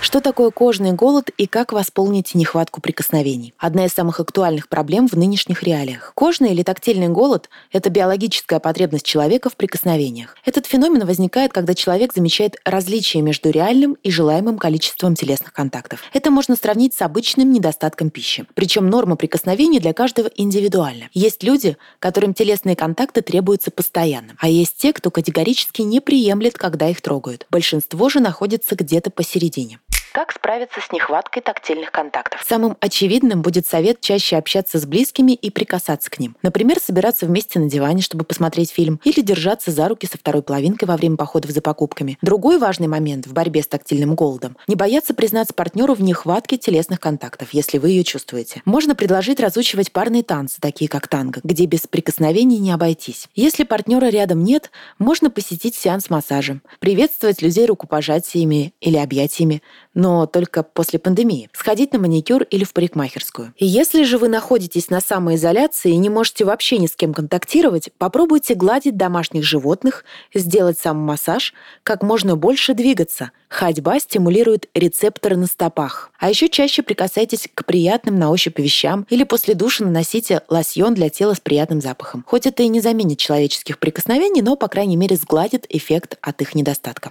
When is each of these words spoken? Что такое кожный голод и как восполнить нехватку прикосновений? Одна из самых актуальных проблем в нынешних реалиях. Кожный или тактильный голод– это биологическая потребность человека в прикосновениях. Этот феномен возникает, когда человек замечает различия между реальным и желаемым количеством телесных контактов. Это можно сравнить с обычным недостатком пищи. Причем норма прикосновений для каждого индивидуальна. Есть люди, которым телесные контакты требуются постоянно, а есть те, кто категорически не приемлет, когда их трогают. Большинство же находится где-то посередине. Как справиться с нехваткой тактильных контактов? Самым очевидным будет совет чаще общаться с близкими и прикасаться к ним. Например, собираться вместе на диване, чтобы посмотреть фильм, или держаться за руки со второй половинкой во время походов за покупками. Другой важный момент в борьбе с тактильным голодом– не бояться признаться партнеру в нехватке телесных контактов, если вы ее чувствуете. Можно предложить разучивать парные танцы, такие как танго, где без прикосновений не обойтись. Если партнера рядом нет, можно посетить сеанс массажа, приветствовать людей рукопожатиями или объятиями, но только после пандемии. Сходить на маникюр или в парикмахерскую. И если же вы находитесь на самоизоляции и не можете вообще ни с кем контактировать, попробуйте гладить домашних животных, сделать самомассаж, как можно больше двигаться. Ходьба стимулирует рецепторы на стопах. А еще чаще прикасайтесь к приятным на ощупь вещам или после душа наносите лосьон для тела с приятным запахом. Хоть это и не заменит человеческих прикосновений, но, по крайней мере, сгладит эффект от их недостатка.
Что 0.00 0.20
такое 0.20 0.50
кожный 0.50 0.92
голод 0.92 1.30
и 1.36 1.46
как 1.46 1.72
восполнить 1.72 2.34
нехватку 2.34 2.80
прикосновений? 2.80 3.52
Одна 3.58 3.86
из 3.86 3.92
самых 3.92 4.20
актуальных 4.20 4.68
проблем 4.68 5.08
в 5.08 5.14
нынешних 5.14 5.64
реалиях. 5.64 6.12
Кожный 6.14 6.52
или 6.52 6.62
тактильный 6.62 7.08
голод– 7.08 7.50
это 7.72 7.90
биологическая 7.90 8.60
потребность 8.60 9.04
человека 9.04 9.50
в 9.50 9.56
прикосновениях. 9.56 10.36
Этот 10.44 10.66
феномен 10.66 11.04
возникает, 11.04 11.52
когда 11.52 11.74
человек 11.74 12.14
замечает 12.14 12.56
различия 12.64 13.20
между 13.22 13.50
реальным 13.50 13.98
и 14.04 14.10
желаемым 14.10 14.56
количеством 14.56 15.16
телесных 15.16 15.52
контактов. 15.52 16.00
Это 16.12 16.30
можно 16.30 16.54
сравнить 16.54 16.94
с 16.94 17.02
обычным 17.02 17.52
недостатком 17.52 18.10
пищи. 18.10 18.46
Причем 18.54 18.88
норма 18.88 19.16
прикосновений 19.16 19.80
для 19.80 19.92
каждого 19.92 20.30
индивидуальна. 20.36 21.10
Есть 21.12 21.42
люди, 21.42 21.76
которым 21.98 22.34
телесные 22.34 22.76
контакты 22.76 23.20
требуются 23.20 23.72
постоянно, 23.72 24.36
а 24.38 24.48
есть 24.48 24.76
те, 24.76 24.92
кто 24.92 25.10
категорически 25.10 25.82
не 25.82 26.00
приемлет, 26.00 26.56
когда 26.56 26.88
их 26.88 27.02
трогают. 27.02 27.46
Большинство 27.50 28.08
же 28.08 28.20
находится 28.20 28.76
где-то 28.76 29.10
посередине. 29.10 29.80
Как 30.12 30.32
справиться 30.32 30.80
с 30.80 30.90
нехваткой 30.90 31.42
тактильных 31.42 31.92
контактов? 31.92 32.42
Самым 32.46 32.76
очевидным 32.80 33.42
будет 33.42 33.66
совет 33.66 34.00
чаще 34.00 34.36
общаться 34.36 34.78
с 34.78 34.86
близкими 34.86 35.32
и 35.32 35.50
прикасаться 35.50 36.10
к 36.10 36.18
ним. 36.18 36.36
Например, 36.42 36.78
собираться 36.80 37.26
вместе 37.26 37.58
на 37.58 37.68
диване, 37.68 38.02
чтобы 38.02 38.24
посмотреть 38.24 38.70
фильм, 38.70 39.00
или 39.04 39.20
держаться 39.20 39.70
за 39.70 39.88
руки 39.88 40.06
со 40.06 40.16
второй 40.16 40.42
половинкой 40.42 40.88
во 40.88 40.96
время 40.96 41.16
походов 41.16 41.50
за 41.50 41.60
покупками. 41.60 42.18
Другой 42.22 42.58
важный 42.58 42.88
момент 42.88 43.26
в 43.26 43.32
борьбе 43.32 43.62
с 43.62 43.68
тактильным 43.68 44.14
голодом– 44.14 44.56
не 44.66 44.76
бояться 44.76 45.14
признаться 45.14 45.52
партнеру 45.54 45.94
в 45.94 46.02
нехватке 46.02 46.56
телесных 46.56 47.00
контактов, 47.00 47.48
если 47.52 47.78
вы 47.78 47.90
ее 47.90 48.04
чувствуете. 48.04 48.62
Можно 48.64 48.94
предложить 48.94 49.40
разучивать 49.40 49.92
парные 49.92 50.22
танцы, 50.22 50.60
такие 50.60 50.88
как 50.88 51.08
танго, 51.08 51.40
где 51.44 51.66
без 51.66 51.86
прикосновений 51.86 52.58
не 52.58 52.72
обойтись. 52.72 53.28
Если 53.34 53.64
партнера 53.64 54.06
рядом 54.06 54.42
нет, 54.42 54.70
можно 54.98 55.30
посетить 55.30 55.74
сеанс 55.74 56.10
массажа, 56.10 56.60
приветствовать 56.80 57.42
людей 57.42 57.66
рукопожатиями 57.66 58.72
или 58.80 58.96
объятиями, 58.96 59.62
но 59.98 60.26
только 60.26 60.62
после 60.62 61.00
пандемии. 61.00 61.50
Сходить 61.52 61.92
на 61.92 61.98
маникюр 61.98 62.44
или 62.44 62.62
в 62.62 62.72
парикмахерскую. 62.72 63.52
И 63.56 63.66
если 63.66 64.04
же 64.04 64.16
вы 64.16 64.28
находитесь 64.28 64.90
на 64.90 65.00
самоизоляции 65.00 65.90
и 65.90 65.96
не 65.96 66.08
можете 66.08 66.44
вообще 66.44 66.78
ни 66.78 66.86
с 66.86 66.94
кем 66.94 67.12
контактировать, 67.12 67.90
попробуйте 67.98 68.54
гладить 68.54 68.96
домашних 68.96 69.42
животных, 69.42 70.04
сделать 70.32 70.78
самомассаж, 70.78 71.52
как 71.82 72.04
можно 72.04 72.36
больше 72.36 72.74
двигаться. 72.74 73.32
Ходьба 73.48 73.98
стимулирует 73.98 74.68
рецепторы 74.72 75.36
на 75.36 75.46
стопах. 75.46 76.12
А 76.20 76.30
еще 76.30 76.48
чаще 76.48 76.82
прикасайтесь 76.82 77.48
к 77.52 77.64
приятным 77.64 78.20
на 78.20 78.30
ощупь 78.30 78.60
вещам 78.60 79.04
или 79.10 79.24
после 79.24 79.54
душа 79.54 79.84
наносите 79.84 80.42
лосьон 80.48 80.94
для 80.94 81.08
тела 81.08 81.34
с 81.34 81.40
приятным 81.40 81.80
запахом. 81.80 82.22
Хоть 82.24 82.46
это 82.46 82.62
и 82.62 82.68
не 82.68 82.80
заменит 82.80 83.18
человеческих 83.18 83.80
прикосновений, 83.80 84.42
но, 84.42 84.54
по 84.54 84.68
крайней 84.68 84.96
мере, 84.96 85.16
сгладит 85.16 85.66
эффект 85.68 86.18
от 86.20 86.40
их 86.40 86.54
недостатка. 86.54 87.10